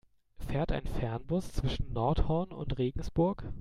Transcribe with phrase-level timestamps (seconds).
[0.47, 3.45] Fährt ein Fernbus zwischen Nordhorn und Regensburg?